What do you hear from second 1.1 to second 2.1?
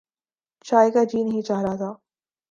نہیں چاہ رہا تھا۔